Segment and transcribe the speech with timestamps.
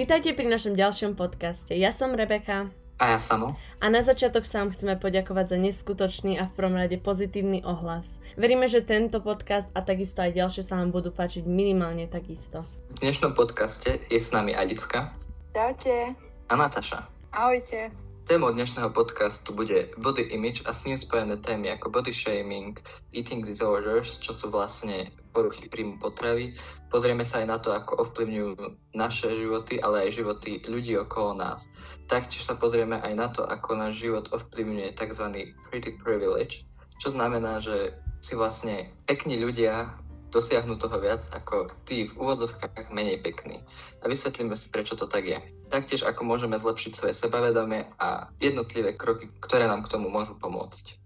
[0.00, 1.76] Vítajte pri našom ďalšom podcaste.
[1.76, 2.72] Ja som Rebeka.
[2.96, 3.52] A ja samo.
[3.84, 8.16] A na začiatok sa vám chceme poďakovať za neskutočný a v prvom rade pozitívny ohlas.
[8.32, 12.64] Veríme, že tento podcast a takisto aj ďalšie sa vám budú páčiť minimálne takisto.
[12.96, 15.12] V dnešnom podcaste je s nami Alicka.
[15.52, 16.16] Čaute.
[16.48, 17.04] A Nataša.
[17.36, 17.92] Ahojte.
[18.24, 22.80] Témou dnešného podcastu bude body image a s ním spojené témy ako body shaming,
[23.12, 26.54] eating disorders, čo sú vlastne poruchy príjmu potravy.
[26.90, 28.52] Pozrieme sa aj na to, ako ovplyvňujú
[28.94, 31.70] naše životy, ale aj životy ľudí okolo nás.
[32.10, 35.26] Taktiež sa pozrieme aj na to, ako náš život ovplyvňuje tzv.
[35.70, 36.66] pretty privilege,
[36.98, 39.96] čo znamená, že si vlastne pekní ľudia
[40.30, 43.66] dosiahnu toho viac ako tí v úvodovkách menej pekní.
[44.00, 45.38] A vysvetlíme si, prečo to tak je.
[45.70, 50.99] Taktiež, ako môžeme zlepšiť svoje sebavedomie a jednotlivé kroky, ktoré nám k tomu môžu pomôcť.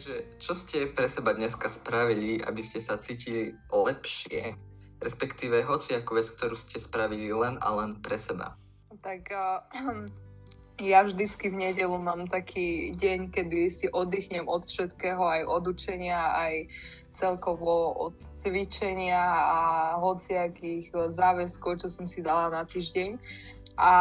[0.00, 4.56] Takže čo ste pre seba dneska spravili, aby ste sa cítili lepšie,
[4.96, 8.56] respektíve hoci ako vec, ktorú ste spravili len a len pre seba?
[9.04, 9.60] tak uh,
[10.80, 16.32] ja vždycky v nedelu mám taký deň, kedy si oddychnem od všetkého, aj od učenia,
[16.32, 16.72] aj
[17.12, 19.60] celkovo od cvičenia a
[20.00, 23.20] hociakých záväzkov, čo som si dala na týždeň.
[23.76, 23.92] A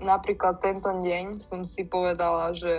[0.00, 2.72] napríklad tento deň som si povedala, že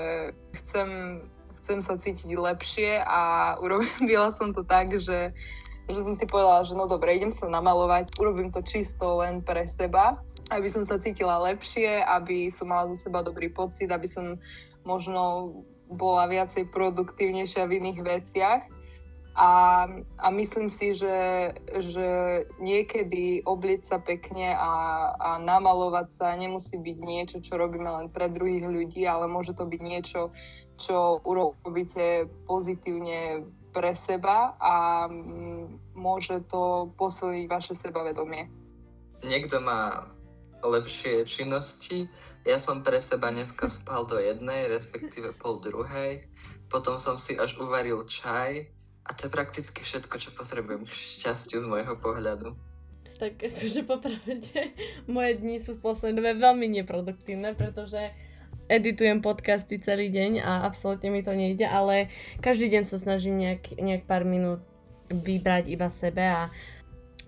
[0.57, 1.21] chcem,
[1.63, 5.31] chcem sa cítiť lepšie a urobila som to tak, že,
[5.87, 9.63] že som si povedala, že no dobre, idem sa namalovať, urobím to čisto len pre
[9.63, 10.19] seba
[10.51, 14.37] aby som sa cítila lepšie, aby som mala zo seba dobrý pocit, aby som
[14.83, 15.53] možno
[15.87, 18.61] bola viacej produktívnejšia v iných veciach.
[19.33, 19.51] A,
[20.21, 21.49] a myslím si, že,
[21.81, 22.09] že
[22.61, 24.73] niekedy obliť sa pekne a,
[25.17, 29.65] a namalovať sa nemusí byť niečo, čo robíme len pre druhých ľudí, ale môže to
[29.65, 30.29] byť niečo,
[30.83, 35.07] čo urobíte pozitívne pre seba a
[35.97, 38.51] môže to posilniť vaše sebavedomie.
[39.23, 40.11] Niekto má
[40.61, 42.11] lepšie činnosti.
[42.43, 46.27] Ja som pre seba dneska spal do jednej, respektíve pol druhej.
[46.67, 48.67] Potom som si až uvaril čaj
[49.03, 52.55] a to je prakticky všetko, čo potrebujem k šťastiu z môjho pohľadu.
[53.13, 54.73] Tak akože popravde,
[55.05, 58.11] moje dni sú v poslednej dobe veľmi neproduktívne, pretože
[58.73, 62.09] editujem podcasty celý deň a absolútne mi to nejde, ale
[62.41, 64.65] každý deň sa snažím nejak, nejak pár minút
[65.13, 66.49] vybrať iba sebe a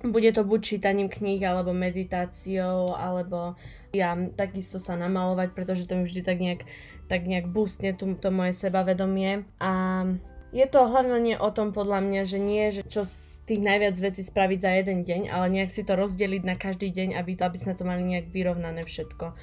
[0.02, 3.58] bude to buď čítaním kníh, alebo meditáciou, alebo
[3.94, 6.62] ja takisto sa namalovať, pretože to mi vždy tak nejak,
[7.08, 9.46] tak nejak boostne to, to moje sebavedomie.
[9.62, 10.04] A
[10.52, 13.08] je to hlavne o tom podľa mňa, že nie, že čo
[13.46, 17.14] tých najviac vecí spraviť za jeden deň, ale nejak si to rozdeliť na každý deň,
[17.18, 19.38] aby, to, aby sme to mali nejak vyrovnané všetko.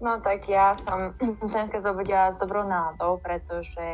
[0.00, 1.12] No tak ja som
[1.52, 3.88] sa dneska zobudila s dobrou náladou, pretože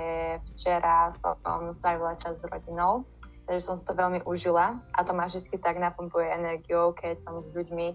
[0.55, 1.35] včera som
[1.75, 3.03] strávila čas s rodinou
[3.47, 4.77] takže som si to veľmi užila.
[4.93, 7.95] A to ma vždy tak napumpuje energiou, keď som s ľuďmi,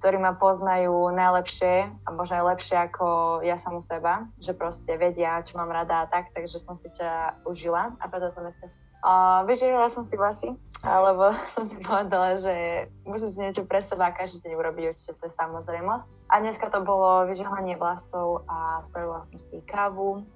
[0.00, 3.06] ktorí ma poznajú najlepšie a možno aj lepšie ako
[3.44, 7.36] ja samú seba, že proste vedia, čo mám rada a tak, takže som si včera
[7.44, 7.92] užila.
[8.00, 12.54] A preto som ešte uh, vyžila som si vlasy, lebo som si povedala, že
[13.02, 16.08] musím si niečo pre seba každý deň urobiť, určite to je samozrejmosť.
[16.30, 20.26] A dneska to bolo vyžehlanie vlasov a spravila som si kávu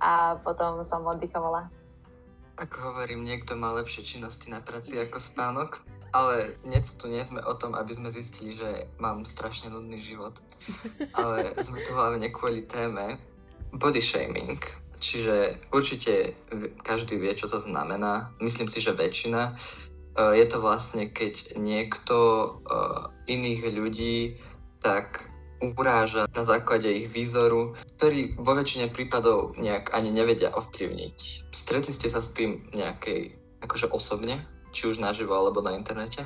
[0.00, 1.68] a potom som oddychovala.
[2.60, 5.80] Ako hovorím, niekto má lepšie činnosti na práci ako spánok,
[6.12, 10.36] ale dnes tu nie sme o tom, aby sme zistili, že mám strašne nudný život.
[11.14, 13.16] Ale sme tu hlavne kvôli téme
[13.72, 14.58] body shaming.
[15.00, 16.36] Čiže určite
[16.84, 18.36] každý vie, čo to znamená.
[18.38, 19.42] Myslím si, že väčšina.
[19.48, 19.52] E,
[20.36, 22.48] je to vlastne, keď niekto e,
[23.32, 24.16] iných ľudí
[24.84, 31.48] tak uráža na základe ich výzoru, ktorý vo väčšine prípadov nejak ani nevedia ovplyvniť.
[31.52, 36.24] Stretli ste sa s tým nejakej, akože osobne, či už naživo alebo na internete?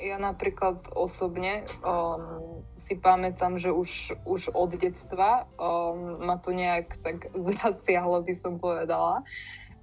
[0.00, 6.98] Ja napríklad osobne um, si pamätám, že už, už od detstva um, ma to nejak
[7.00, 7.28] tak
[7.62, 9.22] zasiahlo, by som povedala.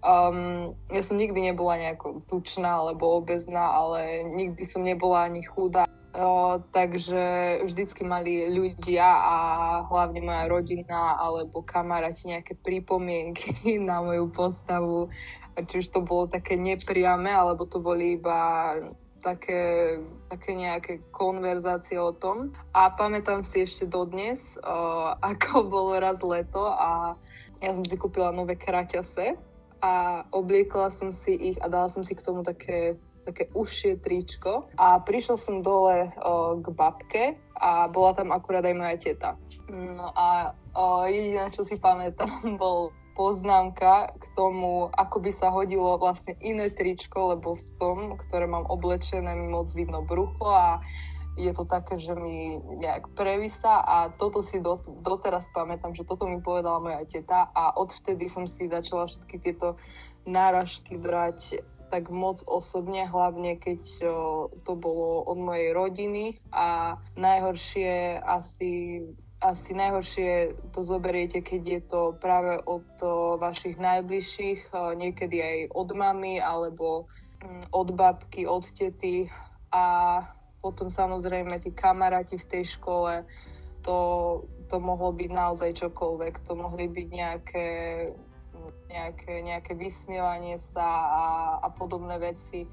[0.01, 5.85] Um, ja som nikdy nebola nejako tučná alebo obezná, ale nikdy som nebola ani chudá.
[6.11, 9.35] O, takže vždycky mali ľudia a
[9.87, 15.07] hlavne moja rodina alebo kamaráti nejaké pripomienky na moju postavu.
[15.55, 18.75] Či už to bolo také nepriame, alebo to boli iba
[19.21, 19.97] také,
[20.27, 22.51] také nejaké konverzácie o tom.
[22.73, 24.75] A pamätám si ešte dodnes, o,
[25.31, 27.15] ako bolo raz leto a
[27.61, 29.37] ja som si kúpila nové kraťase
[29.81, 34.65] a obliekla som si ich a dala som si k tomu také také užšie tričko
[34.77, 39.31] a prišla som dole o, k babke a bola tam akurát aj moja teta.
[39.69, 42.27] No a o, jediné, čo si pamätám,
[42.61, 42.89] bol
[43.21, 48.65] poznámka k tomu, ako by sa hodilo vlastne iné tričko, lebo v tom, ktoré mám
[48.65, 50.81] oblečené, mi moc vidno brucho a
[51.37, 56.25] je to také, že mi nejak previsa a toto si do, doteraz pamätám, že toto
[56.25, 59.77] mi povedala moja teta a odvtedy som si začala všetky tieto
[60.25, 63.83] náražky brať tak moc osobne, hlavne keď
[64.63, 69.03] to bolo od mojej rodiny a najhoršie asi
[69.41, 72.85] asi najhoršie to zoberiete, keď je to práve od
[73.41, 77.09] vašich najbližších, niekedy aj od mamy alebo
[77.41, 79.25] mm, od babky, od tety
[79.73, 79.85] a
[80.61, 83.25] potom samozrejme tí kamaráti v tej škole,
[83.81, 83.97] to,
[84.69, 86.45] to mohlo byť naozaj čokoľvek.
[86.45, 87.69] To mohli byť nejaké,
[88.93, 91.25] nejaké, nejaké vysmievanie sa a,
[91.65, 92.69] a podobné veci.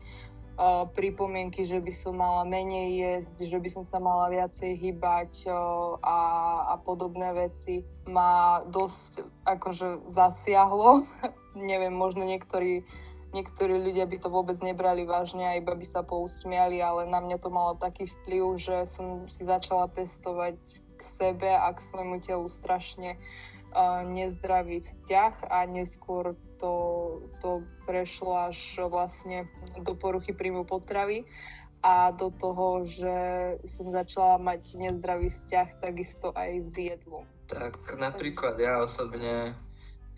[0.91, 5.47] Pripomienky, že by som mala menej jesť, že by som sa mala viacej hýbať
[6.03, 6.19] a,
[6.71, 11.07] a podobné veci ma dosť akože zasiahlo.
[11.55, 12.83] Neviem, možno niektorí
[13.33, 17.37] niektorí ľudia by to vôbec nebrali vážne a iba by sa pousmiali, ale na mňa
[17.41, 20.57] to malo taký vplyv, že som si začala pestovať
[20.97, 23.21] k sebe a k svojmu telu strašne
[23.73, 26.73] uh, nezdravý vzťah a neskôr to,
[27.41, 29.47] to prešlo až vlastne
[29.81, 31.25] do poruchy príjmu potravy
[31.83, 33.17] a do toho, že
[33.63, 37.25] som začala mať nezdravý vzťah takisto aj s jedlom.
[37.47, 39.55] Tak napríklad ja osobne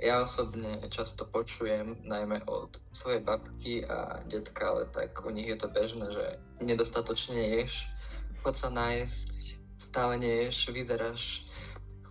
[0.01, 5.61] ja osobne často počujem, najmä od svojej babky a detka, ale tak u nich je
[5.61, 6.27] to bežné, že
[6.65, 7.85] nedostatočne ješ,
[8.41, 9.29] chod sa nájsť,
[9.77, 11.45] stále neješ, vyzeráš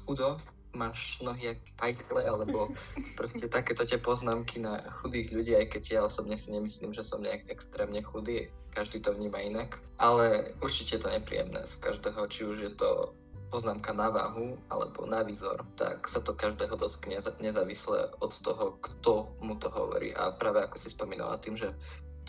[0.05, 0.37] chudo,
[0.79, 2.71] máš nohy jak pajkle, alebo
[3.19, 7.19] proste takéto tie poznámky na chudých ľudí, aj keď ja osobne si nemyslím, že som
[7.19, 12.41] nejak extrémne chudý, každý to vníma inak, ale určite je to nepríjemné z každého, či
[12.47, 13.11] už je to
[13.49, 19.33] poznámka na váhu alebo na výzor, tak sa to každého dotkne nezávisle od toho, kto
[19.41, 20.13] mu to hovorí.
[20.13, 21.73] A práve ako si spomínala tým, že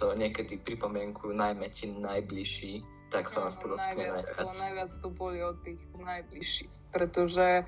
[0.00, 2.80] to niekedy pripomienkujú najmä ti najbližší,
[3.12, 4.48] tak sa nás to dotkne najviac.
[4.48, 7.64] Najviac to boli od tých najbližších, pretože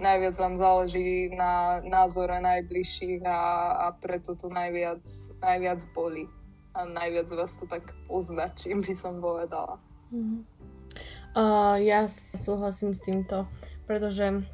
[0.00, 3.40] najviac vám záleží na názore najbližších a,
[3.76, 5.04] a preto to najviac,
[5.40, 6.28] najviac boli.
[6.72, 9.76] A najviac vás to tak označím, by som povedala.
[10.12, 10.40] Mm-hmm.
[11.32, 13.48] Uh, ja súhlasím s týmto,
[13.88, 14.44] pretože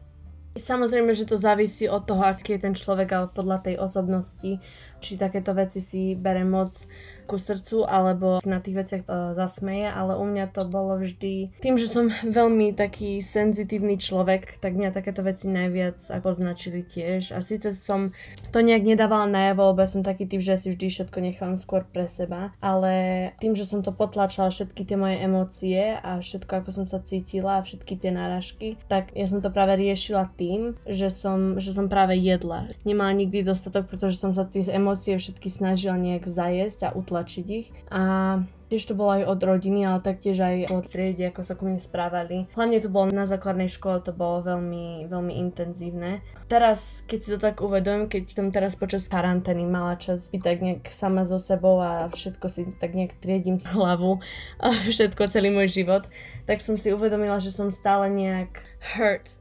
[0.54, 4.62] samozrejme, že to závisí od toho, aký je ten človek, ale podľa tej osobnosti,
[5.02, 6.86] či takéto veci si bere moc
[7.28, 11.76] ku srdcu alebo na tých veciach uh, zasmeje, ale u mňa to bolo vždy tým,
[11.76, 12.08] že som
[12.40, 17.36] veľmi taký senzitívny človek, tak mňa takéto veci najviac poznačili tiež.
[17.36, 18.16] A síce som
[18.50, 21.84] to nejak nedávala najavo, lebo ja som taký typ, že si vždy všetko nechám skôr
[21.84, 26.70] pre seba, ale tým, že som to potlačala všetky tie moje emócie a všetko, ako
[26.72, 31.12] som sa cítila a všetky tie náražky, tak ja som to práve riešila tým, že
[31.12, 32.70] som, že som práve jedla.
[32.88, 37.46] Nemala nikdy dostatok, pretože som sa tie emócie všetky snažila nejak zajesť a utlačiť potlačiť
[37.50, 37.74] ich.
[37.90, 38.38] A
[38.68, 41.80] Tiež to bolo aj od rodiny, ale taktiež aj od triedy, ako sa ku mne
[41.80, 42.52] správali.
[42.52, 46.20] Hlavne to bolo na základnej škole, to bolo veľmi, veľmi intenzívne.
[46.52, 50.60] Teraz, keď si to tak uvedomím, keď som teraz počas karantény mala čas byť tak
[50.60, 54.20] nejak sama so sebou a všetko si tak nejak triedím z hlavu
[54.60, 56.04] a všetko, celý môj život,
[56.44, 58.52] tak som si uvedomila, že som stále nejak
[59.00, 59.32] hurt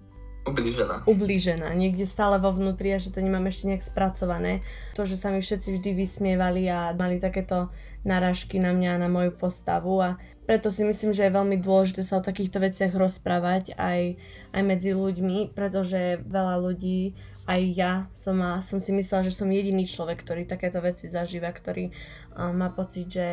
[0.47, 1.03] Ublížená.
[1.03, 4.63] Ublížená, niekde stále vo vnútri a že to nemám ešte nejak spracované.
[4.95, 7.67] To, že sa mi všetci vždy vysmievali a mali takéto
[8.07, 10.15] narážky na mňa a na moju postavu a
[10.47, 14.15] preto si myslím, že je veľmi dôležité sa o takýchto veciach rozprávať aj,
[14.55, 17.11] aj medzi ľuďmi, pretože veľa ľudí
[17.47, 21.89] aj ja som, som si myslela, že som jediný človek, ktorý takéto veci zažíva, ktorý
[22.35, 23.27] uh, má pocit, že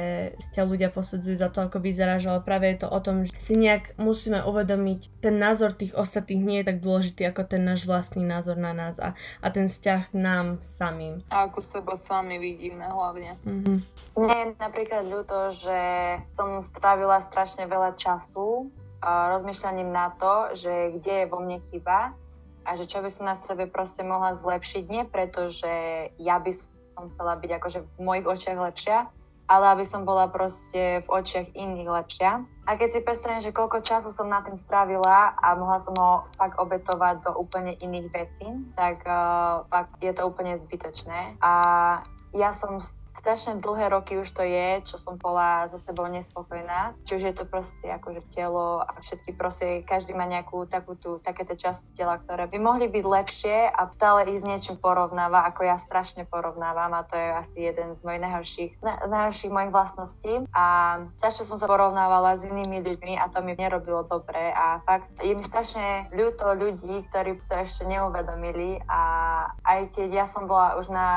[0.55, 3.59] ťa ľudia posudzujú za to, ako vyzeráš, ale práve je to o tom, že si
[3.59, 8.23] nejak musíme uvedomiť, ten názor tých ostatných nie je tak dôležitý ako ten náš vlastný
[8.23, 11.21] názor na nás a, a ten vzťah k nám samým.
[11.35, 13.35] A ako seba sami vidíme hlavne.
[13.43, 13.79] Mm-hmm.
[14.15, 15.81] Mne je napríklad ľúto, že
[16.39, 18.71] som strávila strašne veľa času
[19.05, 22.17] rozmýšľaním na to, že kde je vo mne chyba
[22.65, 25.73] a že čo by som na sebe proste mohla zlepšiť, nie preto, že
[26.17, 26.53] ja by
[26.97, 28.99] som chcela byť akože v mojich očiach lepšia,
[29.45, 32.49] ale aby som bola proste v očiach iných lepšia.
[32.65, 36.25] A keď si predstavím, že koľko času som na tým strávila a mohla som ho
[36.41, 41.37] fakt obetovať do úplne iných vecí, tak uh, fakt je to úplne zbytočné.
[41.45, 41.53] A
[42.33, 42.81] ja som
[43.15, 46.99] strašne dlhé roky už to je, čo som bola so sebou nespokojná.
[47.07, 51.23] Či už je to proste akože telo a všetky proste, každý má nejakú takú tú,
[51.23, 55.47] také tie časti tela, ktoré by mohli byť lepšie a stále ich s niečím porovnáva,
[55.47, 59.73] ako ja strašne porovnávam a to je asi jeden z mojich najhorších, na, najhorších mojich
[59.73, 60.33] vlastností.
[60.51, 60.65] A
[61.17, 65.33] strašne som sa porovnávala s inými ľuďmi a to mi nerobilo dobre a fakt je
[65.33, 69.01] mi strašne ľúto ľudí, ktorí to ešte neuvedomili a
[69.63, 71.09] aj keď ja som bola už na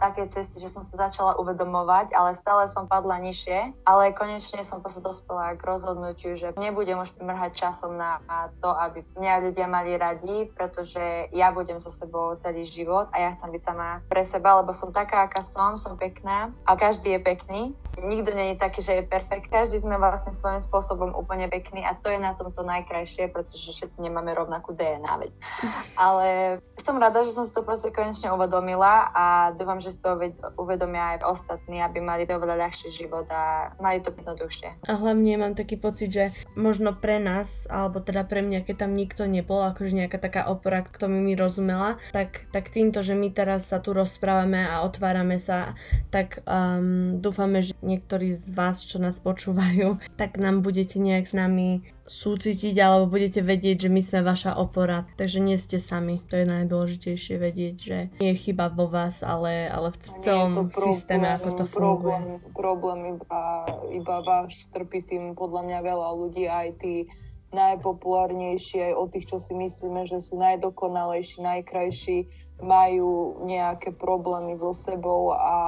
[0.00, 4.80] takej ceste, že som sa začala uvedomovať, ale stále som padla nižšie, ale konečne som
[4.80, 8.22] proste dospela k rozhodnutiu, že nebudem už mrhať časom na
[8.62, 13.34] to, aby mňa ľudia mali radi, pretože ja budem so sebou celý život a ja
[13.34, 17.20] chcem byť sama pre seba, lebo som taká, aká som, som pekná a každý je
[17.20, 17.62] pekný.
[18.00, 19.52] Nikto nie je taký, že je perfekt.
[19.52, 24.00] Každý sme vlastne svojím spôsobom úplne pekný a to je na tomto najkrajšie, pretože všetci
[24.00, 25.12] nemáme rovnakú DNA.
[25.20, 25.32] Veď.
[26.08, 26.28] Ale
[26.80, 30.16] som rada, že som si to proste konečne uvedomila a dúfam, že si to
[30.56, 34.88] uvedomia aj ostatní, aby mali oveľa ľahší život a mali to jednoduchšie.
[34.88, 36.24] A hlavne mám taký pocit, že
[36.56, 40.86] možno pre nás, alebo teda pre mňa, keď tam nikto nebol, akože nejaká taká opora,
[40.86, 45.42] kto mi mi rozumela, tak, tak týmto, že my teraz sa tu rozprávame a otvárame
[45.42, 45.74] sa,
[46.14, 51.34] tak um, dúfame, že niektorí z vás, čo nás počúvajú, tak nám budete nejak s
[51.34, 55.06] nami súcitiť alebo budete vedieť, že my sme vaša opora.
[55.18, 56.22] Takže nie ste sami.
[56.30, 60.92] To je najdôležitejšie vedieť, že nie je chyba vo vás, ale, ale v celom problém,
[60.92, 61.78] systéme, ako to funguje.
[61.78, 63.42] Problém, problém iba,
[63.90, 67.08] iba váš trpí tým podľa mňa veľa ľudí, aj tí
[67.52, 72.18] najpopulárnejší, aj o tých, čo si myslíme, že sú najdokonalejší, najkrajší,
[72.60, 75.58] majú nejaké problémy so sebou a,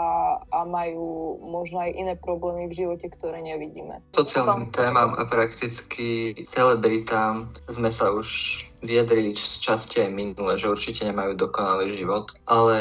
[0.53, 4.05] a majú možno aj iné problémy v živote, ktoré nevidíme.
[4.15, 11.09] Sociálnym témam a prakticky celebritám sme sa už vyjadrili z časti aj minule, že určite
[11.09, 12.79] nemajú dokonalý život, ale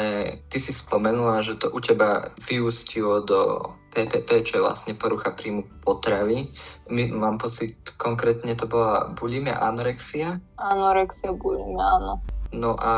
[0.52, 5.64] ty si spomenula, že to u teba vyústilo do PPP, čo je vlastne porucha príjmu
[5.80, 6.52] potravy.
[6.92, 10.42] My, mám pocit, konkrétne to bola bulimia, anorexia?
[10.60, 12.20] Anorexia, bulimia, áno.
[12.54, 12.92] No a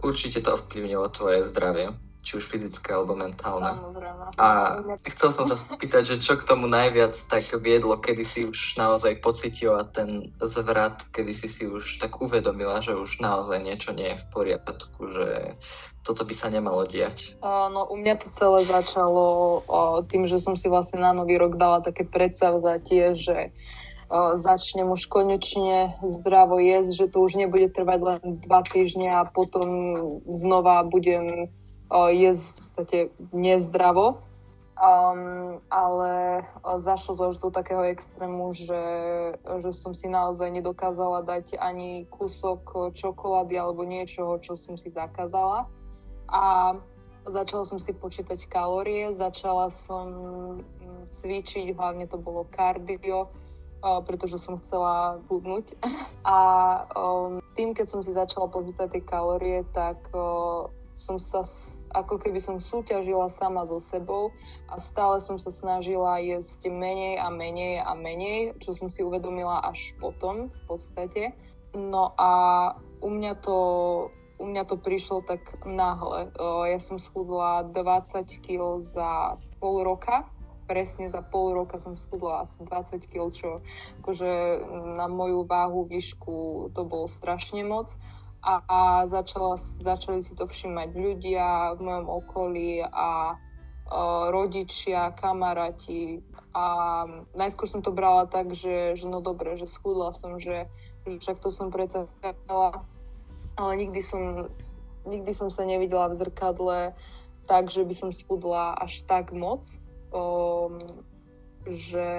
[0.00, 1.92] určite to ovplyvnilo tvoje zdravie,
[2.24, 3.76] či už fyzické alebo mentálne.
[4.40, 4.80] A
[5.12, 9.20] chcel som sa spýtať, že čo k tomu najviac tak viedlo, kedy si už naozaj
[9.20, 14.20] pocitila ten zvrat, kedy si si už tak uvedomila, že už naozaj niečo nie je
[14.22, 15.28] v poriadku, že
[16.02, 17.36] toto by sa nemalo diať?
[17.44, 19.62] No u mňa to celé začalo
[20.10, 23.54] tým, že som si vlastne na nový rok dala také predsavzatie, že
[24.36, 29.68] začnem už konečne zdravo jesť, že to už nebude trvať len dva týždne a potom
[30.28, 31.48] znova budem
[32.12, 32.98] jesť v podstate
[33.32, 34.20] nezdravo.
[34.82, 36.42] Um, ale
[36.80, 38.82] zašlo to už do takého extrému, že,
[39.38, 45.70] že som si naozaj nedokázala dať ani kúsok čokolády alebo niečoho, čo som si zakázala.
[46.26, 46.74] A
[47.30, 53.30] začala som si počítať kalórie, začala som mm, cvičiť, hlavne to bolo kardio,
[53.82, 55.74] pretože som chcela hudnúť.
[56.22, 56.38] A
[56.94, 61.40] um, tým, keď som si začala počítať tie kalórie, tak uh, som sa,
[61.96, 64.30] ako keby som súťažila sama so sebou
[64.68, 69.64] a stále som sa snažila jesť menej a menej a menej, čo som si uvedomila
[69.64, 71.32] až potom v podstate.
[71.72, 72.30] No a
[73.00, 73.58] u mňa to,
[74.36, 76.28] u mňa to prišlo tak náhle.
[76.36, 80.28] Uh, ja som schudla 20 kg za pol roka
[80.72, 83.60] presne za pol roka som schudla asi 20 kg, čo
[84.00, 84.32] akože
[84.96, 87.92] na moju váhu, výšku to bolo strašne moc.
[88.40, 93.10] A, a začala, začali si to všímať ľudia v mojom okolí a, a
[94.32, 96.24] rodičia, kamaráti.
[96.56, 96.64] A
[97.36, 100.72] najskôr som to brala tak, že, že no dobre, že schudla som, že,
[101.04, 102.82] že však to som predsa chcela.
[103.60, 104.48] Ale nikdy som,
[105.04, 106.78] nikdy som sa nevidela v zrkadle
[107.44, 109.81] tak, že by som schudla až tak moc
[110.12, 110.78] um,
[111.66, 112.12] že,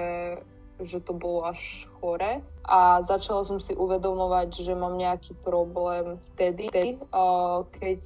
[0.82, 2.42] že to bolo až chore.
[2.64, 6.68] A začala som si uvedomovať, že mám nejaký problém vtedy,
[7.12, 8.00] uh, keď,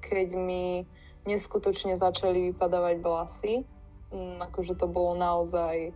[0.00, 0.86] keď mi
[1.26, 3.54] neskutočne začali vypadávať vlasy.
[4.14, 5.90] Um, akože to bolo naozaj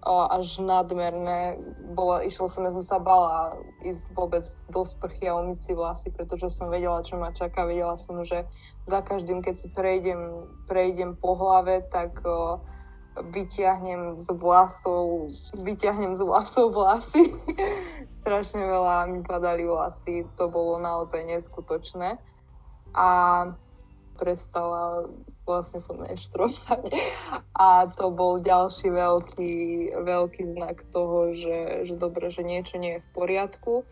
[0.00, 1.60] uh, až nadmerné.
[1.92, 6.08] Bola, išla som, ja som sa bala ísť vôbec do sprchy a umyť si vlasy,
[6.08, 7.68] pretože som vedela, čo ma čaká.
[7.68, 8.48] Vedela som, že
[8.88, 12.56] za každým, keď si prejdem, prejdem po hlave, tak uh,
[13.18, 15.26] vyťahnem z vlasov,
[15.58, 17.34] vyťahnem z vlasov vlasy.
[18.22, 22.20] Strašne veľa mi padali vlasy, to bolo naozaj neskutočné.
[22.94, 23.08] A
[24.20, 25.08] prestala
[25.48, 26.92] vlastne som menštrovať.
[27.56, 29.54] A to bol ďalší veľký,
[29.96, 33.82] veľký znak toho, že, že dobre, že niečo nie je v poriadku.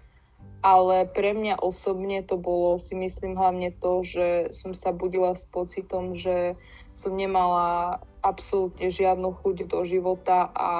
[0.58, 5.46] Ale pre mňa osobne to bolo, si myslím, hlavne to, že som sa budila s
[5.46, 6.58] pocitom, že
[6.98, 10.70] som nemala absolútne žiadnu chuť do života a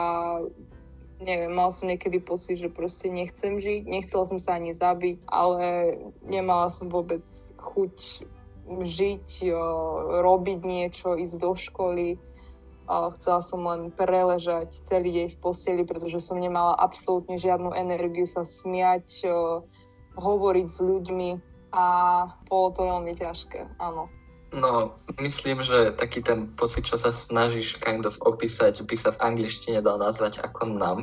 [1.19, 5.99] neviem, mal som niekedy pocit, že proste nechcem žiť, nechcela som sa ani zabiť, ale
[6.23, 7.27] nemala som vôbec
[7.59, 8.23] chuť
[8.69, 9.51] žiť,
[10.23, 12.21] robiť niečo, ísť do školy.
[12.89, 18.47] Chcela som len preležať celý deň v posteli, pretože som nemala absolútne žiadnu energiu sa
[18.47, 19.29] smiať,
[20.17, 21.31] hovoriť s ľuďmi
[21.73, 21.87] a
[22.49, 24.09] bolo to veľmi ťažké, áno.
[24.51, 29.21] No, myslím, že taký ten pocit, čo sa snažíš kind of opísať, by sa v
[29.23, 30.99] angličtine dal nazvať ako nám.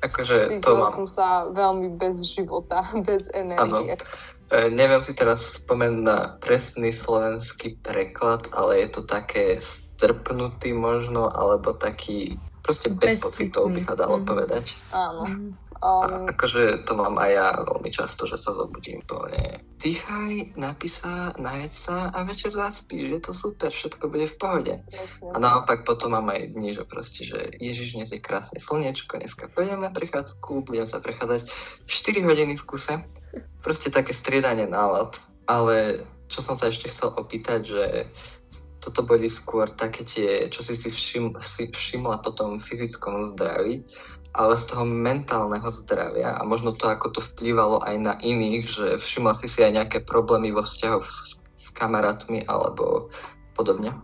[0.00, 0.94] Akože to Cítila mám.
[0.94, 3.98] som sa veľmi bez života, bez energie.
[4.46, 11.26] E, neviem si teraz spomenúť na presný slovenský preklad, ale je to také strpnutý možno,
[11.26, 13.24] alebo taký proste bez Bezcitný.
[13.50, 14.24] pocitov by sa dalo Mhm.
[14.24, 14.64] povedať.
[14.90, 15.22] Áno.
[15.84, 15.92] Mm.
[15.92, 19.60] A Um, akože to mám aj ja veľmi často, že sa zobudím to nie.
[19.76, 24.74] Dýchaj, napí sa, najed sa a večer zaspíš, je to super, všetko bude v pohode.
[24.88, 25.28] presne.
[25.28, 29.52] A naopak potom mám aj dni, že proste, že Ježiš, dnes je krásne slniečko, dneska
[29.52, 31.52] pôjdem na prechádzku, budem sa prechádzať
[31.84, 33.04] 4 hodiny v kuse.
[33.60, 35.20] Proste také striedanie nálad.
[35.44, 37.84] Ale čo som sa ešte chcel opýtať, že
[38.80, 43.84] toto boli skôr také tie, čo si si, všim, si všimla po tom fyzickom zdraví,
[44.34, 48.86] ale z toho mentálneho zdravia a možno to, ako to vplývalo aj na iných, že
[48.98, 53.14] všimla si si aj nejaké problémy vo vzťahoch s, s kamarátmi alebo
[53.54, 53.94] podobne.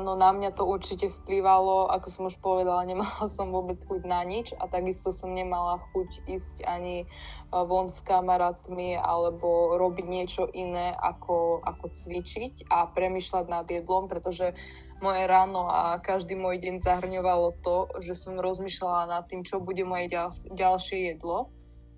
[0.00, 4.24] No na mňa to určite vplyvalo, ako som už povedala, nemala som vôbec chuť na
[4.24, 7.04] nič a takisto som nemala chuť ísť ani
[7.52, 14.56] von s kamarátmi alebo robiť niečo iné ako, ako cvičiť a premyšľať nad jedlom, pretože
[15.00, 19.82] moje ráno a každý môj deň zahrňovalo to, že som rozmýšľala nad tým, čo bude
[19.84, 21.48] moje ďal, ďalšie jedlo,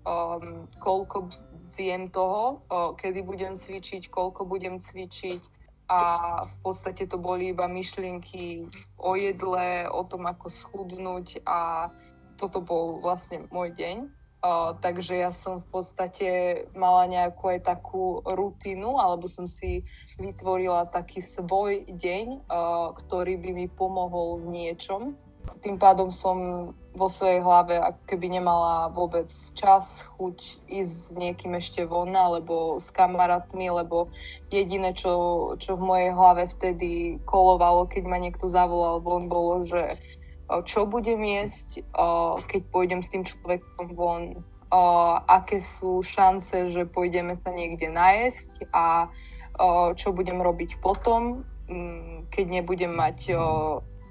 [0.07, 1.31] um, koľko
[1.63, 5.99] zjem toho, uh, kedy budem cvičiť, koľko budem cvičiť, a
[6.47, 8.65] v podstate to boli iba myšlienky
[8.97, 11.91] o jedle, o tom, ako schudnúť a
[12.39, 14.07] toto bol vlastne môj deň.
[14.83, 16.29] Takže ja som v podstate
[16.75, 19.87] mala nejakú aj takú rutinu, alebo som si
[20.19, 25.15] vytvorila taký svoj deň, uh, ktorý by mi pomohol v niečom.
[25.63, 31.57] Tým pádom som vo svojej hlave ako keby nemala vôbec čas, chuť ísť s niekým
[31.57, 34.13] ešte von alebo s kamarátmi, lebo
[34.53, 39.97] jediné, čo, čo v mojej hlave vtedy kolovalo, keď ma niekto zavolal von, bolo, že
[40.67, 41.87] čo budem jesť,
[42.47, 44.43] keď pôjdem s tým človekom von,
[45.29, 48.69] aké sú šance, že pôjdeme sa niekde najesť?
[48.73, 49.07] A
[49.93, 53.37] čo budem robiť potom, mm, keď nebudem mať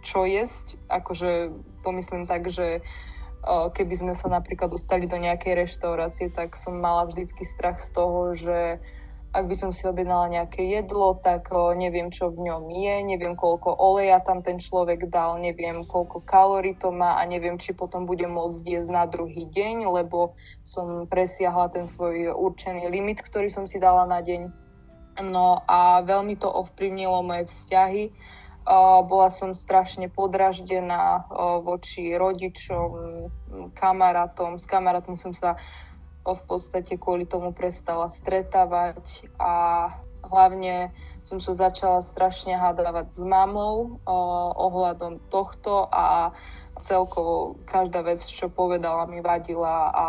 [0.03, 0.79] čo jesť.
[0.91, 2.83] Akože to myslím tak, že
[3.75, 8.35] keby sme sa napríklad dostali do nejakej reštaurácie, tak som mala vždycky strach z toho,
[8.35, 8.79] že
[9.33, 13.33] ak by som si objednala nejaké jedlo, tak o, neviem, čo v ňom je, neviem,
[13.33, 18.05] koľko oleja tam ten človek dal, neviem, koľko kalórií to má a neviem, či potom
[18.05, 23.65] budem môcť jesť na druhý deň, lebo som presiahla ten svoj určený limit, ktorý som
[23.65, 24.53] si dala na deň.
[25.25, 28.13] No a veľmi to ovplyvnilo moje vzťahy.
[28.63, 32.89] Uh, bola som strašne podraždená uh, voči rodičom,
[33.75, 34.55] kamarátom.
[34.61, 35.59] S kamarátmi som sa
[36.23, 39.89] v podstate kvôli tomu prestala stretávať a
[40.23, 40.95] hlavne
[41.27, 46.31] som sa začala strašne hádavať s mamou uh, ohľadom tohto a
[46.83, 50.07] celkovo každá vec, čo povedala, mi vadila a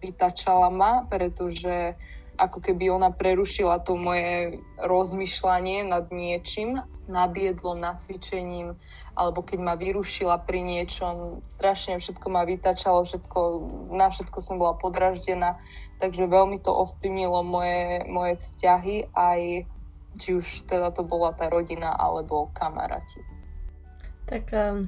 [0.00, 1.96] vytačala ma, pretože
[2.34, 8.74] ako keby ona prerušila to moje rozmýšľanie nad niečím, nad jedlom, nad cvičením,
[9.14, 13.40] alebo keď ma vyrušila pri niečom, strašne všetko ma vytačalo, všetko,
[13.94, 15.58] na všetko som bola podraždená,
[16.02, 19.66] takže veľmi to ovplyvnilo moje, moje vzťahy, aj
[20.18, 23.22] či už teda to bola tá rodina alebo kamaráti.
[24.30, 24.86] Tak um,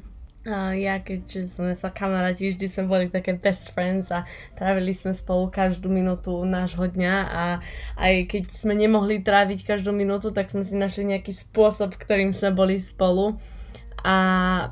[0.79, 4.23] ja, keďže sme sa kamaráti, vždy sme boli také best friends a
[4.55, 7.45] trávili sme spolu každú minútu nášho dňa a
[7.99, 12.55] aj keď sme nemohli tráviť každú minútu, tak sme si našli nejaký spôsob, ktorým sme
[12.55, 13.35] boli spolu.
[14.07, 14.17] A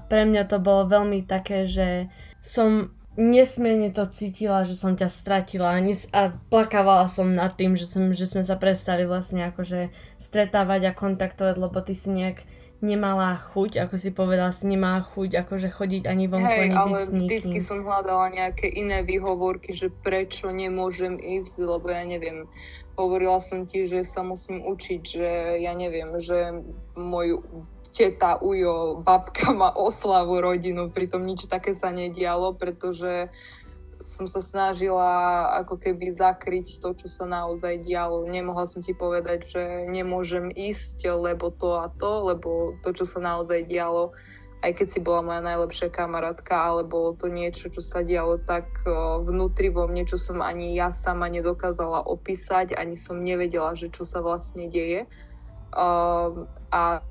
[0.06, 2.06] pre mňa to bolo veľmi také, že
[2.38, 7.74] som nesmierne to cítila, že som ťa stratila a, nes- a plakávala som nad tým,
[7.78, 12.42] že, som, že sme sa prestali vlastne akože stretávať a kontaktovať, lebo ty si nejak
[12.84, 16.98] nemala chuť, ako si povedala, si nemala chuť akože chodiť ani vonku, Hej, ani ale
[17.00, 17.24] byť s nikým.
[17.24, 22.44] vždycky som hľadala nejaké iné výhovorky, že prečo nemôžem ísť, lebo ja neviem.
[22.94, 25.28] Hovorila som ti, že sa musím učiť, že
[25.64, 26.62] ja neviem, že
[26.94, 27.42] môj
[27.94, 33.30] teta, ujo, babka má oslavu rodinu, pritom nič také sa nedialo, pretože
[34.04, 38.28] som sa snažila ako keby zakryť to, čo sa naozaj dialo.
[38.28, 43.22] Nemohla som ti povedať, že nemôžem ísť, lebo to a to, lebo to, čo sa
[43.22, 44.12] naozaj dialo,
[44.60, 48.68] aj keď si bola moja najlepšia kamarátka, ale bolo to niečo, čo sa dialo tak
[49.24, 54.04] vnútri vo mne, čo som ani ja sama nedokázala opísať, ani som nevedela, že čo
[54.04, 55.08] sa vlastne deje.
[55.74, 57.02] Um, a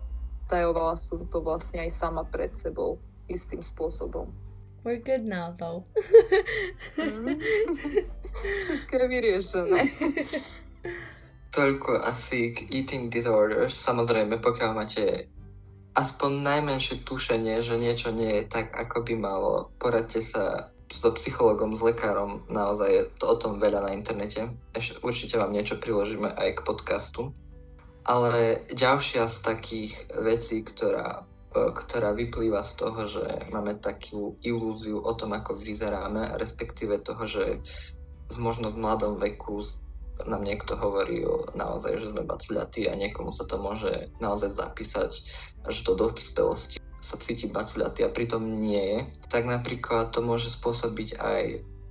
[0.53, 4.29] tajovala som to vlastne aj sama pred sebou istým spôsobom.
[4.85, 5.81] We're good now, though.
[6.99, 7.39] Mm.
[8.67, 9.79] Všetko je vyriešené.
[11.53, 13.77] toľko asi k eating disorders.
[13.77, 15.29] Samozrejme, pokiaľ máte
[15.93, 21.73] aspoň najmenšie tušenie, že niečo nie je tak, ako by malo, poradte sa so psychologom,
[21.73, 24.49] s lekárom, naozaj je to o tom veľa na internete.
[24.73, 27.33] Ešte určite vám niečo priložíme aj k podcastu.
[28.03, 31.23] Ale ďalšia z takých vecí, ktorá,
[31.55, 37.23] e, ktorá vyplýva z toho, že máme takú ilúziu o tom, ako vyzeráme, respektíve toho,
[37.23, 37.63] že
[38.35, 39.63] možno v mladom veku
[40.27, 45.11] nám niekto hovorí o naozaj, že sme baciľatí a niekomu sa to môže naozaj zapísať
[45.65, 46.77] až do dospelosti.
[47.03, 51.43] Sa cíti baciľatý a pritom nie je, tak napríklad to môže spôsobiť aj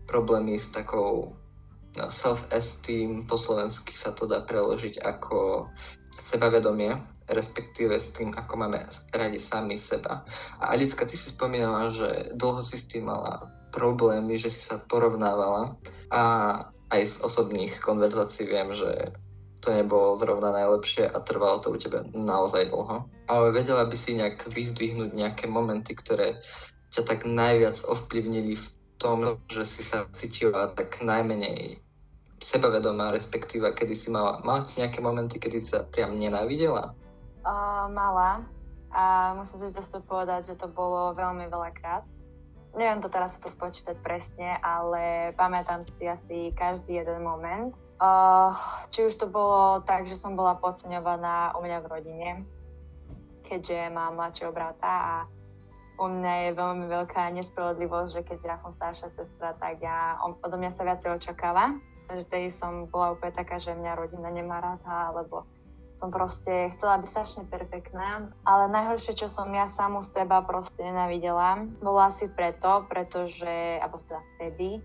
[0.08, 1.36] problémy s takou
[1.98, 5.68] no, self-esteem, po slovensky sa to dá preložiť ako
[6.22, 6.94] sebavedomie,
[7.26, 10.22] respektíve s tým, ako máme radi sami seba.
[10.62, 14.78] A Alicka, ty si spomínala, že dlho si s tým mala problémy, že si sa
[14.78, 15.74] porovnávala
[16.12, 16.22] a
[16.92, 19.16] aj z osobných konverzácií viem, že
[19.62, 23.06] to nebolo zrovna najlepšie a trvalo to u teba naozaj dlho.
[23.30, 26.42] Ale vedela by si nejak vyzdvihnúť nejaké momenty, ktoré
[26.92, 28.66] ťa tak najviac ovplyvnili v
[29.00, 31.80] tom, že si sa cítila tak najmenej
[32.42, 36.92] sebavedomá, respektíva, kedy si mala, mala si nejaké momenty, kedy sa priam nenávidela?
[37.46, 38.44] Uh, mala.
[38.92, 42.04] A musím si to povedať, že to bolo veľmi veľakrát.
[42.76, 48.50] Neviem to teraz to spočítať presne, ale pamätám si asi každý jeden moment, Uh,
[48.90, 52.30] či už to bolo tak, že som bola podceňovaná u mňa v rodine,
[53.46, 55.14] keďže mám mladšieho brata a
[56.02, 60.34] u mňa je veľmi veľká nespravodlivosť, že keď ja som staršia sestra, tak ja, on,
[60.42, 61.78] odo mňa sa viacej očakáva.
[62.12, 65.48] Takže vtedy som bola úplne taká, že mňa rodina nemá rada, alebo
[65.96, 68.28] som proste chcela byť strašne perfektná.
[68.44, 74.20] Ale najhoršie, čo som ja samu seba proste nenavidela, bolo asi preto, pretože, alebo teda
[74.36, 74.84] vtedy,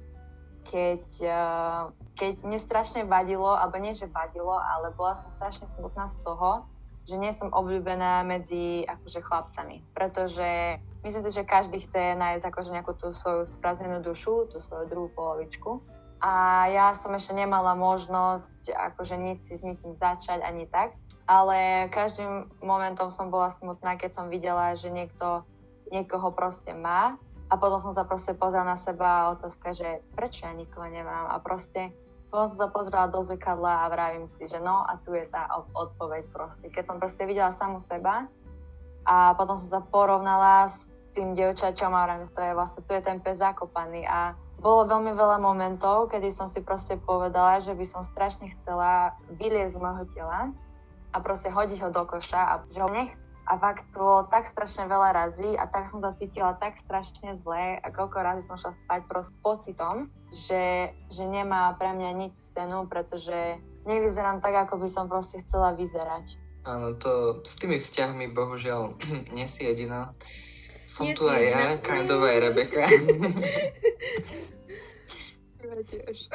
[0.72, 1.82] keď, eh,
[2.16, 6.63] keď mne strašne vadilo, alebo nie, že vadilo, ale bola som strašne smutná z toho,
[7.08, 9.84] že nie som obľúbená medzi akože chlapcami.
[9.92, 14.88] Pretože myslím si, že každý chce nájsť akože nejakú tú svoju sprazenú dušu, tú svoju
[14.88, 15.84] druhú polovičku.
[16.18, 20.98] A ja som ešte nemala možnosť akože nič si s nikým začať ani tak.
[21.28, 25.44] Ale každým momentom som bola smutná, keď som videla, že niekto
[25.92, 30.48] niekoho proste má a potom som sa proste pozrela na seba a otázka, že prečo
[30.48, 31.32] ja nikoho nemám.
[31.32, 31.92] A proste
[32.28, 35.48] potom som sa pozrela do zrkadla a vravím si, že no a tu je tá
[35.56, 36.68] odpoveď proste.
[36.68, 38.28] Keď som proste videla samú seba
[39.08, 43.04] a potom som sa porovnala s tým dievčačom a vravím, to je vlastne, tu je
[43.04, 47.86] ten pes zakopaný a bolo veľmi veľa momentov, kedy som si proste povedala, že by
[47.86, 50.52] som strašne chcela vyliezť z môjho tela
[51.13, 54.43] a proste hodiť ho do koša a že ho nechcem a fakt to bolo tak
[54.43, 58.60] strašne veľa razy a tak som sa cítila tak strašne zle a koľko razy som
[58.60, 64.84] šla spať proste pocitom, že, že nemá pre mňa nič cenu, pretože nevyzerám tak, ako
[64.84, 66.36] by som proste chcela vyzerať.
[66.67, 69.00] Áno, to s tými vzťahmi bohužiaľ
[69.36, 70.12] nie jediná.
[70.88, 72.88] Som tu aj ja, kind of aj Rebeka.
[75.60, 76.17] ja tiež.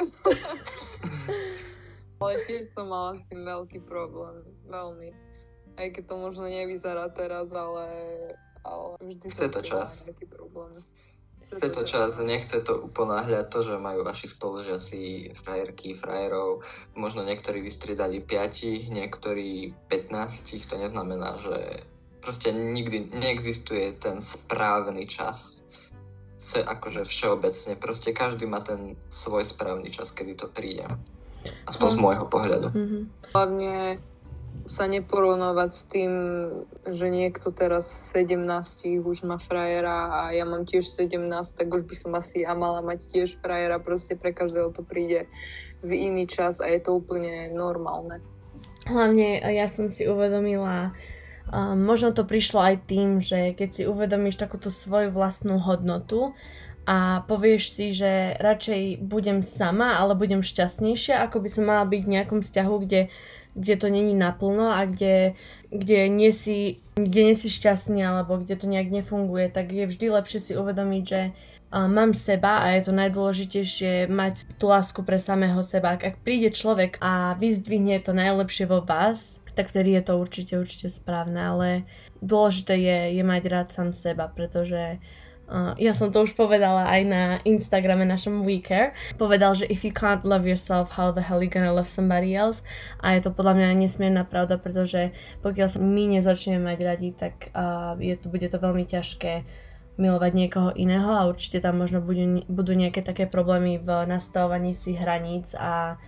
[2.21, 5.33] Ale tiež som mala s tým veľký problém, veľmi
[5.77, 7.87] aj keď to možno nevyzerá teraz, ale,
[8.61, 10.05] ale vždy Chce to čas.
[11.53, 15.01] Chce to čas, nechce to uponáhľať to, že majú vaši spolužiaci
[15.37, 16.65] frajerky, frajerov.
[16.97, 21.85] Možno niektorí vystriedali 5, niektorí 15, to neznamená, že
[22.23, 25.59] proste nikdy neexistuje ten správny čas.
[26.39, 30.87] Chce akože všeobecne, proste každý má ten svoj správny čas, kedy to príde.
[31.67, 32.67] Aspoň z môjho pohľadu.
[32.71, 33.03] Mm-hmm.
[33.35, 33.99] Hlavne
[34.63, 36.11] sa neporovnávať s tým,
[36.87, 41.19] že niekto teraz v 17 už má frajera a ja mám tiež 17,
[41.59, 43.83] tak už by som asi ja mala mať tiež frajera.
[43.83, 45.27] Proste pre každého to príde
[45.83, 48.23] v iný čas a je to úplne normálne.
[48.87, 50.95] Hlavne ja som si uvedomila,
[51.53, 56.33] um, možno to prišlo aj tým, že keď si uvedomíš takúto svoju vlastnú hodnotu
[56.89, 62.01] a povieš si, že radšej budem sama, ale budem šťastnejšia, ako by som mala byť
[62.01, 63.13] v nejakom vzťahu, kde
[63.55, 65.37] kde to není naplno a kde,
[65.69, 70.09] kde, nie si, kde nie si šťastný alebo kde to nejak nefunguje, tak je vždy
[70.09, 75.21] lepšie si uvedomiť, že uh, mám seba a je to najdôležitejšie mať tú lásku pre
[75.21, 75.95] samého seba.
[75.97, 80.89] Ak príde človek a vyzdvihne to najlepšie vo vás, tak vtedy je to určite, určite
[80.89, 81.67] správne, ale
[82.19, 84.99] dôležité je, je mať rád sám seba, pretože
[85.43, 88.95] Uh, ja som to už povedala aj na Instagrame našom WeCare.
[89.19, 92.63] Povedal, že if you can't love yourself, how the hell you gonna love somebody else?
[93.03, 95.11] A je to podľa mňa nesmierna pravda, pretože
[95.43, 99.43] pokiaľ sa my nezačneme mať radi, tak uh, je to, bude to veľmi ťažké
[99.99, 104.97] milovať niekoho iného a určite tam možno budú, budú nejaké také problémy v nastavovaní si
[104.97, 106.01] hraníc a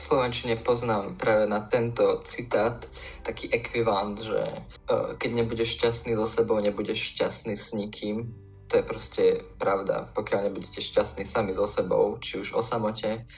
[0.00, 2.88] Slovenčine poznám práve na tento citát
[3.20, 4.40] taký ekvivalent, že
[4.88, 8.32] uh, keď nebudeš šťastný so sebou, nebudeš šťastný s nikým.
[8.72, 9.24] To je proste
[9.60, 10.08] pravda.
[10.16, 13.28] Pokiaľ nebudete šťastní sami so sebou, či už o samote,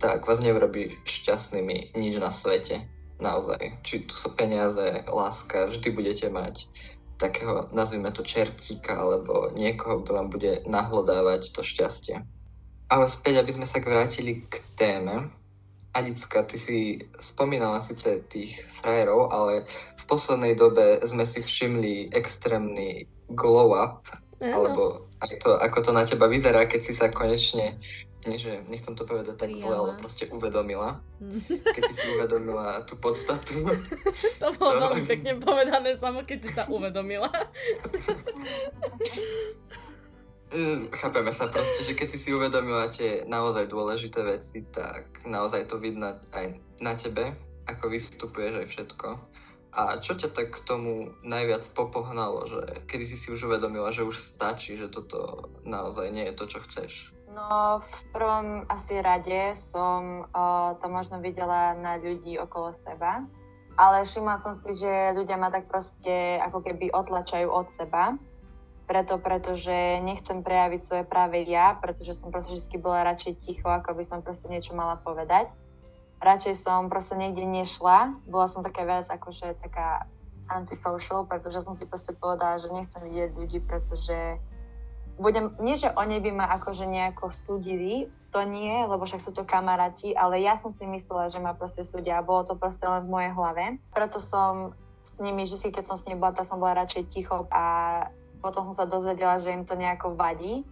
[0.00, 2.88] tak vás neurobí šťastnými nič na svete.
[3.16, 3.80] Naozaj.
[3.84, 6.68] Či tu sú peniaze, láska, vždy budete mať
[7.16, 12.20] takého, nazvime to čertíka, alebo niekoho, kto vám bude nahlodávať to šťastie.
[12.86, 15.32] Ale späť, aby sme sa vrátili k téme.
[15.96, 16.76] Anicka, ty si
[17.16, 19.64] spomínala síce tých frajerov, ale
[19.96, 24.04] v poslednej dobe sme si všimli extrémny glow up,
[24.44, 24.52] ano.
[24.52, 24.82] alebo
[25.24, 27.80] aj to, ako to na teba vyzerá, keď si sa konečne
[28.26, 30.98] nie, že nechcem to povedať tak zle, ale proste uvedomila.
[31.22, 31.46] Mm.
[31.46, 33.62] Keď si si uvedomila tú podstatu.
[34.42, 34.82] to bolo to...
[34.82, 37.30] veľmi pekne povedané samo, keď si sa uvedomila.
[40.56, 45.68] Mm, chápeme sa proste, že keď si si uvedomila tie naozaj dôležité veci, tak naozaj
[45.68, 47.36] to vidno aj na tebe,
[47.68, 49.08] ako vystupuješ aj všetko.
[49.76, 54.00] A čo ťa tak k tomu najviac popohnalo, že kedy si si už uvedomila, že
[54.00, 57.12] už stačí, že toto naozaj nie je to, čo chceš?
[57.28, 63.28] No, v prvom asi rade som o, to možno videla na ľudí okolo seba,
[63.76, 68.16] ale všimla som si, že ľudia ma tak proste ako keby otlačajú od seba,
[68.86, 73.98] preto, pretože nechcem prejaviť svoje práve ja, pretože som proste vždy bola radšej ticho, ako
[73.98, 75.50] by som proste niečo mala povedať.
[76.22, 80.08] Radšej som proste niekde nešla, bola som taká viac akože taká
[80.48, 84.38] antisocial, pretože som si proste povedala, že nechcem vidieť ľudí, pretože
[85.18, 89.48] budem, nie že oni by ma akože nejako súdili, to nie, lebo však sú to
[89.48, 93.08] kamaráti, ale ja som si myslela, že ma proste súdia a bolo to proste len
[93.08, 93.64] v mojej hlave.
[93.90, 97.46] Preto som s nimi, si keď som s nimi bola, tak som bola radšej ticho
[97.48, 97.64] a
[98.46, 100.62] potom som sa dozvedela, že im to nejako vadí.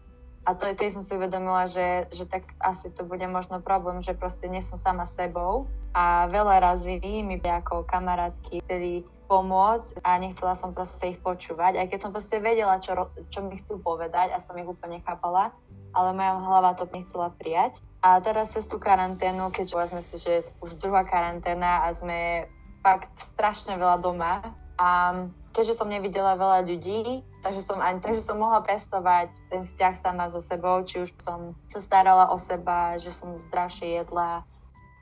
[0.47, 4.15] A to je, som si uvedomila, že, že tak asi to bude možno problém, že
[4.15, 5.67] proste nie som sama sebou.
[5.97, 11.87] A veľa razy mi ako kamarátky chceli pomôcť a nechcela som proste ich počúvať, aj
[11.89, 15.51] keď som proste vedela, čo, čo mi chcú povedať a som ich úplne chápala,
[15.97, 17.81] ale moja hlava to nechcela prijať.
[18.05, 22.45] A teraz cez tú karanténu, keďže povedzme si, že už druhá karanténa a sme
[22.85, 24.45] fakt strašne veľa doma
[24.77, 29.95] a keďže som nevidela veľa ľudí, takže som, ani, takže som mohla pestovať ten vzťah
[29.95, 34.43] sama so sebou, či už som sa starala o seba, že som zdravšie jedla,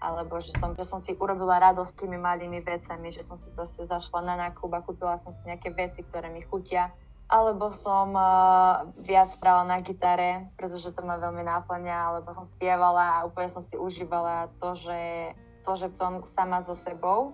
[0.04, 3.88] alebo že som, že som si urobila radosť tými malými vecami, že som si proste
[3.88, 6.92] zašla na nákup a kúpila som si nejaké veci, ktoré mi chutia.
[7.32, 13.24] Alebo som uh, viac hrala na gitare, pretože to ma veľmi náplňa, alebo som spievala
[13.24, 15.32] a úplne som si užívala to, že,
[15.64, 17.32] to, že som sama so sebou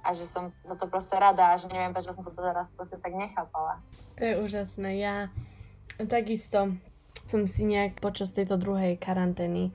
[0.00, 2.96] a že som za to proste rada a že neviem, prečo som to teraz proste
[2.98, 3.80] tak nechápala.
[4.16, 5.00] To je úžasné.
[5.00, 5.28] Ja
[6.08, 6.76] takisto
[7.28, 9.70] som si nejak počas tejto druhej karantény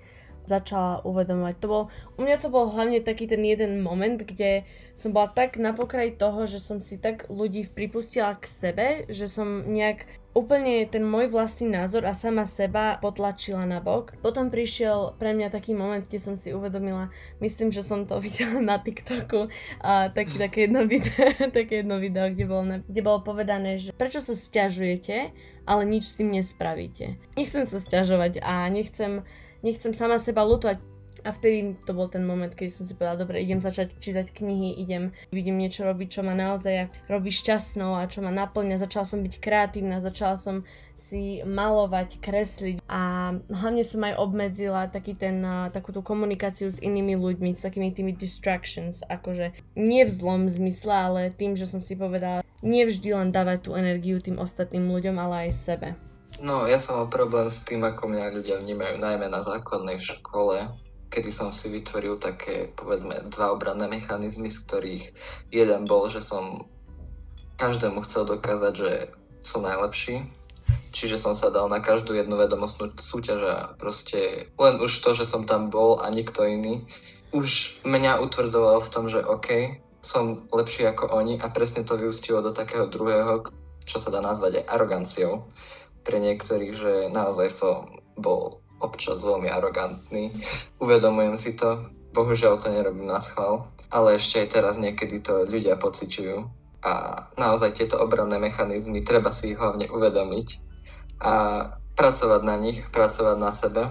[0.45, 1.55] začala uvedomovať.
[1.61, 1.83] To bol,
[2.17, 6.15] u mňa to bol hlavne taký ten jeden moment, kde som bola tak na pokraji
[6.15, 11.31] toho, že som si tak ľudí pripustila k sebe, že som nejak úplne ten môj
[11.31, 14.19] vlastný názor a sama seba potlačila na bok.
[14.19, 17.07] Potom prišiel pre mňa taký moment, kde som si uvedomila,
[17.39, 19.47] myslím, že som to videla na TikToku,
[19.79, 24.19] a taký, také, jedno video, také jedno video, kde bolo, kde bolo povedané, že prečo
[24.19, 25.31] sa stiažujete,
[25.63, 27.15] ale nič s tým nespravíte.
[27.39, 29.23] Nechcem sa stiažovať a nechcem
[29.65, 30.77] nechcem sama seba lutovať.
[31.25, 34.77] A vtedy to bol ten moment, keď som si povedala, dobre, idem začať čítať knihy,
[34.77, 38.77] idem, vidím niečo robiť, čo ma naozaj robí šťastnou a čo ma naplňa.
[38.77, 40.61] Začala som byť kreatívna, začala som
[40.93, 45.41] si malovať, kresliť a hlavne som aj obmedzila taký ten,
[45.73, 49.49] takú tú komunikáciu s inými ľuďmi, s takými tými distractions, akože
[49.81, 53.71] nie v zlom zmysle, ale tým, že som si povedala, nie vždy len dávať tú
[53.73, 55.89] energiu tým ostatným ľuďom, ale aj sebe.
[56.35, 60.67] No, ja som mal problém s tým, ako mňa ľudia vnímajú, najmä na základnej škole,
[61.07, 65.03] kedy som si vytvoril také, povedzme, dva obranné mechanizmy, z ktorých
[65.47, 66.67] jeden bol, že som
[67.55, 68.91] každému chcel dokázať, že
[69.47, 70.27] som najlepší.
[70.91, 75.23] Čiže som sa dal na každú jednu vedomostnú súťaž a proste len už to, že
[75.23, 76.83] som tam bol a nikto iný,
[77.31, 82.43] už mňa utvrdzovalo v tom, že OK, som lepší ako oni a presne to vyústilo
[82.43, 83.43] do takého druhého,
[83.87, 85.47] čo sa dá nazvať aj aroganciou
[86.05, 90.31] pre niektorých, že naozaj som bol občas veľmi arogantný.
[90.77, 95.75] Uvedomujem si to, bohužiaľ to nerobím na schvál, ale ešte aj teraz niekedy to ľudia
[95.75, 96.37] pociťujú
[96.85, 100.47] a naozaj tieto obranné mechanizmy treba si ich hlavne uvedomiť
[101.25, 101.33] a
[101.97, 103.83] pracovať na nich, pracovať na sebe,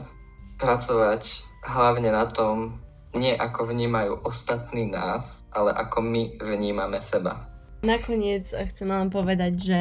[0.63, 2.79] pracovať hlavne na tom,
[3.15, 7.51] nie ako vnímajú ostatní nás, ale ako my vnímame seba.
[7.83, 9.81] Nakoniec chcem len povedať, že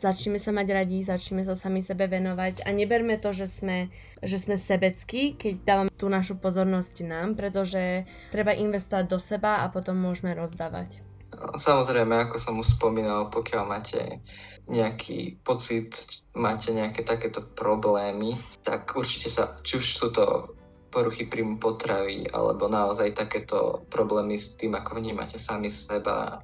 [0.00, 3.88] začneme sa mať radi, začneme sa sami sebe venovať a neberme to, že sme,
[4.20, 9.72] že sme sebeckí, keď dávame tú našu pozornosť nám, pretože treba investovať do seba a
[9.72, 11.00] potom môžeme rozdávať.
[11.36, 14.24] Samozrejme, ako som už spomínal, pokiaľ máte
[14.66, 20.56] nejaký pocit, máte nejaké takéto problémy, tak určite sa, či už sú to
[20.90, 26.40] poruchy príjmu potravy alebo naozaj takéto problémy s tým, ako vnímate sami seba,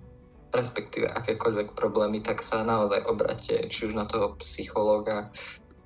[0.53, 5.33] respektíve akékoľvek problémy, tak sa naozaj obrate či už na toho psychológa,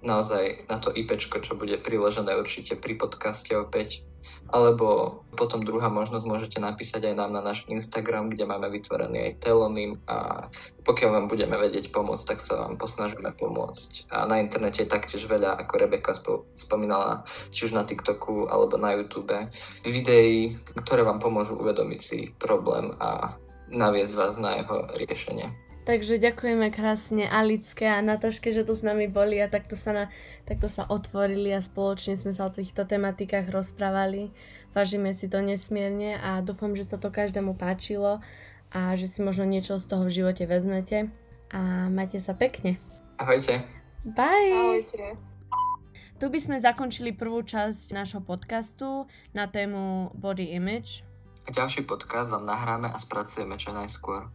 [0.03, 4.07] naozaj na to IPčko, čo bude priložené určite pri podcaste opäť,
[4.47, 9.33] alebo potom druhá možnosť, môžete napísať aj nám na náš Instagram, kde máme vytvorený aj
[9.43, 10.47] telonym a
[10.87, 14.07] pokiaľ vám budeme vedieť pomôcť, tak sa vám posnažíme pomôcť.
[14.15, 16.15] A na internete je taktiež veľa, ako Rebeka
[16.55, 19.35] spomínala, či už na TikToku alebo na YouTube,
[19.83, 23.35] videí, ktoré vám pomôžu uvedomiť si problém a
[23.71, 25.51] naviesť vás na jeho riešenie.
[25.87, 30.05] Takže ďakujeme krásne Alické a Nataške, že tu s nami boli a takto sa, na,
[30.43, 34.35] takto sa otvorili a spoločne sme sa o týchto tematikách rozprávali.
[34.75, 38.19] Vážime si to nesmierne a dúfam, že sa to každému páčilo
[38.75, 41.07] a že si možno niečo z toho v živote vezmete.
[41.55, 42.83] A majte sa pekne.
[43.23, 43.63] Ahojte.
[44.03, 44.59] Bye.
[44.59, 45.15] Ahojte.
[46.19, 51.07] Tu by sme zakončili prvú časť nášho podcastu na tému Body Image.
[51.47, 54.27] A ďalší podcast vám nahráme a spracujeme čo najskôr.